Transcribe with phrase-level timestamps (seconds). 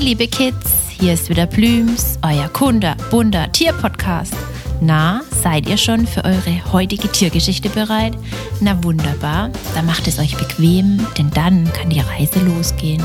[0.00, 4.34] Liebe Kids, hier ist wieder Blüms, euer Kunde, bunter Tierpodcast.
[4.80, 8.16] Na, seid ihr schon für eure heutige Tiergeschichte bereit?
[8.62, 13.04] Na wunderbar, dann macht es euch bequem, denn dann kann die Reise losgehen.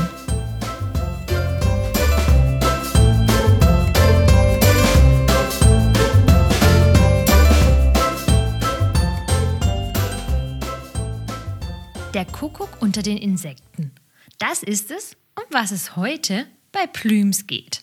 [12.14, 13.92] Der Kuckuck unter den Insekten.
[14.38, 17.82] Das ist es, um was es heute bei Plüms geht.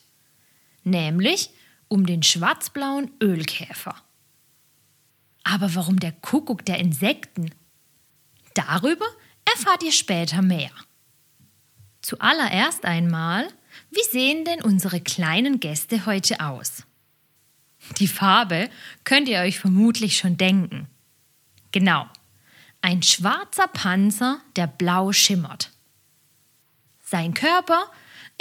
[0.83, 1.49] Nämlich
[1.87, 3.95] um den schwarzblauen Ölkäfer.
[5.43, 7.53] Aber warum der Kuckuck der Insekten?
[8.53, 9.05] Darüber
[9.45, 10.71] erfahrt ihr später mehr.
[12.01, 13.47] Zuallererst einmal,
[13.91, 16.83] wie sehen denn unsere kleinen Gäste heute aus?
[17.99, 18.69] Die Farbe
[19.03, 20.87] könnt ihr euch vermutlich schon denken.
[21.71, 22.07] Genau,
[22.81, 25.71] ein schwarzer Panzer, der blau schimmert.
[27.01, 27.89] Sein Körper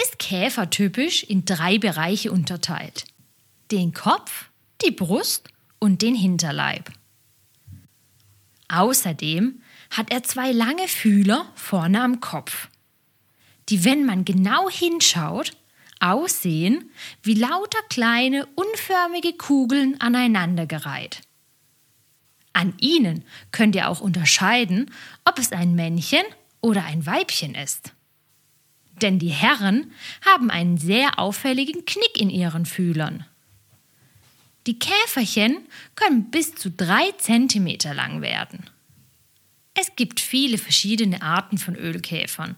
[0.02, 3.04] ist käfertypisch in drei Bereiche unterteilt.
[3.70, 4.50] Den Kopf,
[4.84, 6.90] die Brust und den Hinterleib.
[8.68, 12.68] Außerdem hat er zwei lange Fühler vorne am Kopf,
[13.68, 15.52] die, wenn man genau hinschaut,
[16.00, 16.90] aussehen
[17.22, 21.20] wie lauter kleine unförmige Kugeln aneinandergereiht.
[22.52, 24.90] An ihnen könnt ihr auch unterscheiden,
[25.24, 26.24] ob es ein Männchen
[26.60, 27.92] oder ein Weibchen ist.
[29.00, 29.92] Denn die Herren
[30.24, 33.24] haben einen sehr auffälligen Knick in ihren Fühlern.
[34.66, 38.70] Die Käferchen können bis zu drei Zentimeter lang werden.
[39.74, 42.56] Es gibt viele verschiedene Arten von Ölkäfern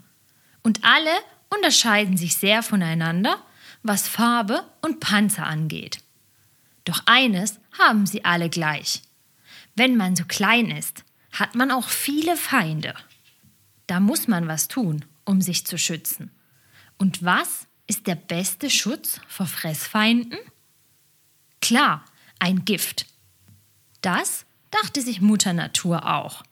[0.62, 1.12] und alle
[1.48, 3.38] unterscheiden sich sehr voneinander,
[3.82, 5.98] was Farbe und Panzer angeht.
[6.84, 9.02] Doch eines haben sie alle gleich–
[9.76, 12.94] wenn man so klein ist, hat man auch viele Feinde.
[13.86, 16.30] Da muss man was tun, um sich zu schützen.
[16.98, 20.38] Und was ist der beste Schutz vor Fressfeinden?
[21.60, 22.04] Klar,
[22.38, 23.06] ein Gift.
[24.00, 26.42] Das dachte sich Mutter Natur auch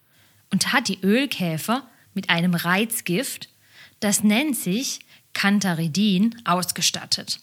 [0.50, 3.48] und hat die Ölkäfer mit einem Reizgift,
[4.00, 5.00] das nennt sich
[5.32, 7.40] Cantharidin, ausgestattet.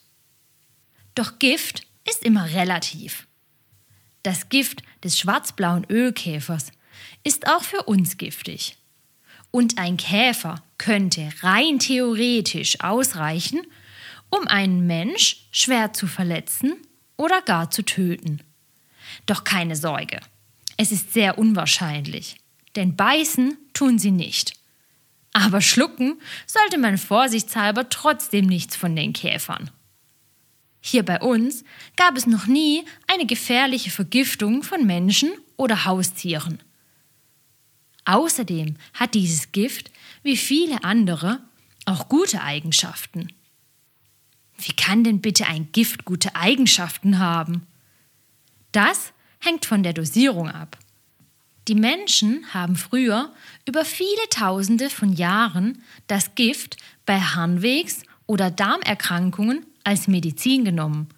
[1.15, 3.27] Doch Gift ist immer relativ.
[4.23, 6.71] Das Gift des schwarzblauen Ölkäfers
[7.23, 8.78] ist auch für uns giftig.
[9.51, 13.61] Und ein Käfer könnte rein theoretisch ausreichen,
[14.29, 16.75] um einen Mensch schwer zu verletzen
[17.17, 18.41] oder gar zu töten.
[19.25, 20.19] Doch keine Sorge,
[20.77, 22.37] es ist sehr unwahrscheinlich,
[22.75, 24.53] denn beißen tun sie nicht.
[25.33, 29.69] Aber schlucken sollte man vorsichtshalber trotzdem nichts von den Käfern.
[30.81, 31.63] Hier bei uns
[31.97, 36.63] gab es noch nie eine gefährliche Vergiftung von Menschen oder Haustieren.
[38.05, 39.91] Außerdem hat dieses Gift,
[40.23, 41.41] wie viele andere,
[41.85, 43.29] auch gute Eigenschaften.
[44.57, 47.65] Wie kann denn bitte ein Gift gute Eigenschaften haben?
[48.71, 50.77] Das hängt von der Dosierung ab.
[51.67, 53.31] Die Menschen haben früher
[53.65, 61.09] über viele Tausende von Jahren das Gift bei Harnwegs- oder Darmerkrankungen als Medizin genommen,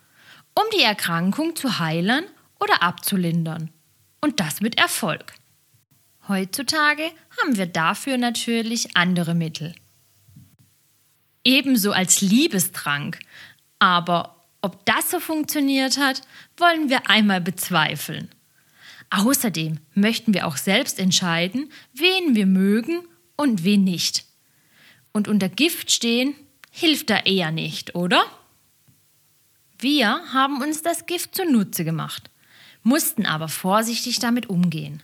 [0.53, 2.25] um die Erkrankung zu heilen
[2.59, 3.71] oder abzulindern.
[4.19, 5.33] Und das mit Erfolg.
[6.31, 7.11] Heutzutage
[7.41, 9.75] haben wir dafür natürlich andere Mittel.
[11.43, 13.19] Ebenso als Liebestrank.
[13.79, 16.21] Aber ob das so funktioniert hat,
[16.55, 18.29] wollen wir einmal bezweifeln.
[19.09, 23.01] Außerdem möchten wir auch selbst entscheiden, wen wir mögen
[23.35, 24.23] und wen nicht.
[25.11, 26.33] Und unter Gift stehen
[26.71, 28.23] hilft da eher nicht, oder?
[29.79, 32.29] Wir haben uns das Gift zunutze gemacht,
[32.83, 35.03] mussten aber vorsichtig damit umgehen.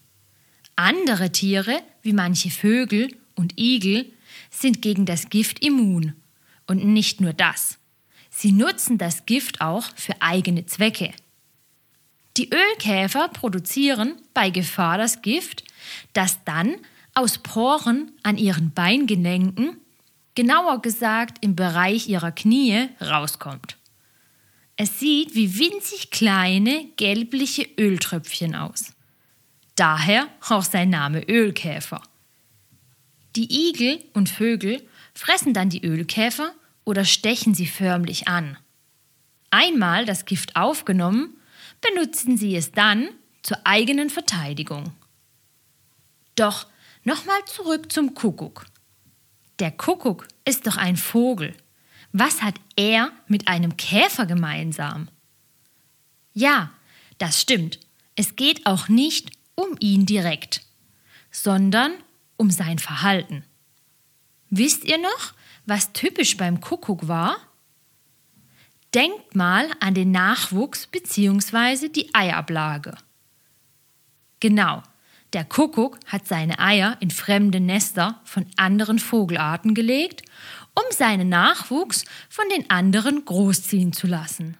[0.78, 4.06] Andere Tiere, wie manche Vögel und Igel,
[4.52, 6.14] sind gegen das Gift immun.
[6.68, 7.80] Und nicht nur das.
[8.30, 11.12] Sie nutzen das Gift auch für eigene Zwecke.
[12.38, 15.64] Die Ölkäfer produzieren bei Gefahr das Gift,
[16.14, 16.76] das dann
[17.16, 19.78] aus Poren an ihren Beingelenken,
[20.36, 23.78] genauer gesagt im Bereich ihrer Knie, rauskommt.
[24.76, 28.94] Es sieht wie winzig kleine gelbliche Öltröpfchen aus.
[29.78, 32.02] Daher auch sein Name Ölkäfer.
[33.36, 36.52] Die Igel und Vögel fressen dann die Ölkäfer
[36.84, 38.58] oder stechen sie förmlich an.
[39.52, 41.38] Einmal das Gift aufgenommen,
[41.80, 43.10] benutzen sie es dann
[43.44, 44.94] zur eigenen Verteidigung.
[46.36, 46.66] Doch
[47.04, 48.66] nochmal zurück zum Kuckuck.
[49.60, 51.56] Der Kuckuck ist doch ein Vogel.
[52.14, 55.08] Was hat er mit einem Käfer gemeinsam?
[56.34, 56.72] Ja,
[57.20, 57.80] das stimmt.
[58.16, 60.62] Es geht auch nicht um ihn direkt,
[61.32, 61.92] sondern
[62.38, 63.44] um sein Verhalten.
[64.50, 65.34] Wisst ihr noch,
[65.66, 67.38] was typisch beim Kuckuck war?
[68.94, 71.90] Denkt mal an den Nachwuchs bzw.
[71.90, 72.96] die Eiablage.
[74.40, 74.82] Genau,
[75.34, 80.22] der Kuckuck hat seine Eier in fremde Nester von anderen Vogelarten gelegt,
[80.74, 84.58] um seinen Nachwuchs von den anderen großziehen zu lassen.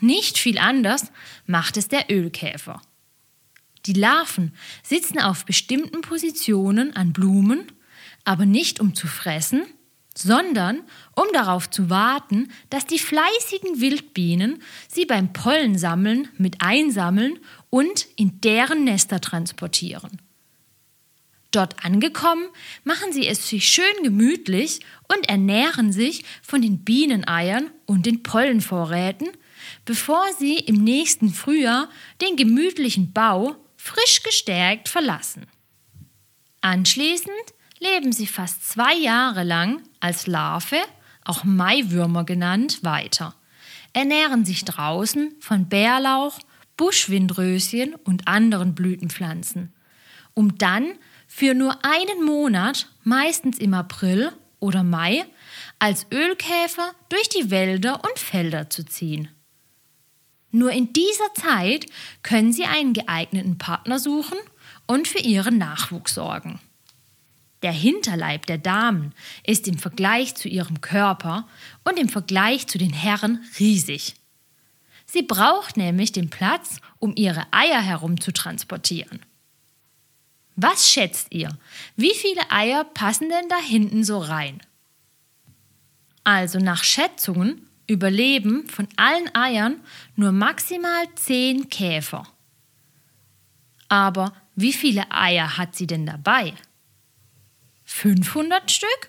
[0.00, 1.10] Nicht viel anders
[1.46, 2.80] macht es der Ölkäfer.
[3.88, 4.52] Die Larven
[4.82, 7.72] sitzen auf bestimmten Positionen an Blumen,
[8.22, 9.62] aber nicht um zu fressen,
[10.14, 10.82] sondern
[11.16, 17.38] um darauf zu warten, dass die fleißigen Wildbienen sie beim Pollensammeln mit einsammeln
[17.70, 20.20] und in deren Nester transportieren.
[21.50, 22.46] Dort angekommen,
[22.84, 29.28] machen sie es sich schön gemütlich und ernähren sich von den Bieneneiern und den Pollenvorräten,
[29.86, 31.88] bevor sie im nächsten Frühjahr
[32.20, 33.56] den gemütlichen Bau
[33.88, 35.46] frisch gestärkt verlassen.
[36.60, 40.80] Anschließend leben sie fast zwei Jahre lang als Larve,
[41.24, 43.34] auch Maiwürmer genannt, weiter,
[43.92, 46.38] ernähren sich draußen von Bärlauch,
[46.76, 49.72] Buschwindröschen und anderen Blütenpflanzen,
[50.34, 50.92] um dann
[51.26, 55.24] für nur einen Monat, meistens im April oder Mai,
[55.78, 59.28] als Ölkäfer durch die Wälder und Felder zu ziehen.
[60.50, 61.86] Nur in dieser Zeit
[62.22, 64.38] können Sie einen geeigneten Partner suchen
[64.86, 66.60] und für Ihren Nachwuchs sorgen.
[67.62, 69.12] Der Hinterleib der Damen
[69.44, 71.48] ist im Vergleich zu ihrem Körper
[71.84, 74.14] und im Vergleich zu den Herren riesig.
[75.06, 79.20] Sie braucht nämlich den Platz, um ihre Eier herum zu transportieren.
[80.54, 81.56] Was schätzt ihr?
[81.96, 84.60] Wie viele Eier passen denn da hinten so rein?
[86.24, 89.80] Also nach Schätzungen überleben von allen Eiern
[90.14, 92.28] nur maximal zehn Käfer.
[93.88, 96.54] Aber wie viele Eier hat sie denn dabei?
[97.84, 99.06] 500 Stück?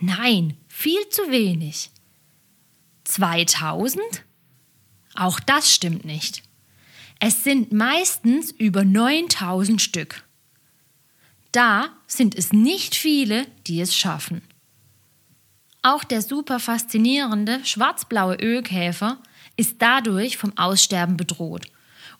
[0.00, 1.90] Nein, viel zu wenig.
[3.04, 4.02] 2000?
[5.14, 6.42] Auch das stimmt nicht.
[7.20, 10.24] Es sind meistens über 9000 Stück.
[11.52, 14.42] Da sind es nicht viele, die es schaffen.
[15.82, 19.18] Auch der super faszinierende schwarzblaue Ölkäfer
[19.56, 21.66] ist dadurch vom Aussterben bedroht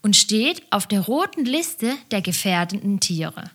[0.03, 3.51] und steht auf der roten Liste der gefährdenden Tiere.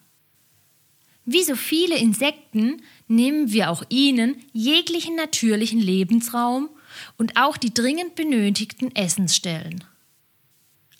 [1.25, 6.69] Wie so viele Insekten nehmen wir auch ihnen jeglichen natürlichen Lebensraum
[7.17, 9.83] und auch die dringend benötigten Essensstellen.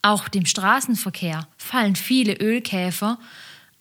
[0.02, 3.20] Auch dem Straßenverkehr fallen viele Ölkäfer,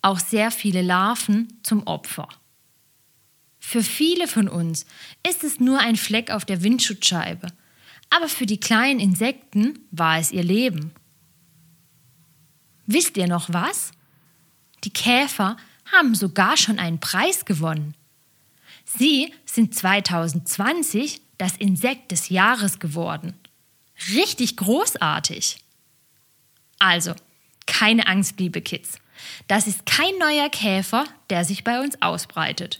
[0.03, 2.29] auch sehr viele Larven zum Opfer.
[3.67, 4.85] Für viele von uns
[5.27, 7.47] ist es nur ein Fleck auf der Windschutzscheibe,
[8.11, 10.91] aber für die kleinen Insekten war es ihr Leben.
[12.85, 13.91] Wisst ihr noch was?
[14.83, 15.57] Die Käfer
[15.91, 17.95] haben sogar schon einen Preis gewonnen.
[18.85, 23.33] Sie sind 2020 das Insekt des Jahres geworden.
[24.13, 25.57] Richtig großartig.
[26.77, 27.15] Also,
[27.65, 28.99] keine Angst, liebe Kids.
[29.47, 32.77] Das ist kein neuer Käfer, der sich bei uns ausbreitet.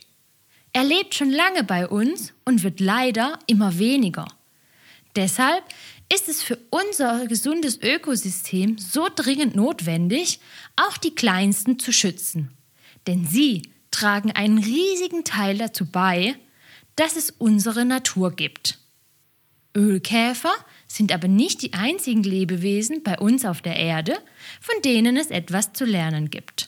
[0.76, 4.28] Er lebt schon lange bei uns und wird leider immer weniger.
[5.16, 5.64] Deshalb
[6.14, 10.42] ist es für unser gesundes Ökosystem so dringend notwendig,
[10.76, 12.52] auch die Kleinsten zu schützen.
[13.08, 16.36] Denn sie tragen einen riesigen Teil dazu bei,
[16.98, 18.78] dass es unsere Natur gibt.
[19.78, 20.54] Ölkäfer
[20.88, 24.18] sind aber nicht die einzigen Lebewesen bei uns auf der Erde,
[24.60, 26.68] von denen es etwas zu lernen gibt.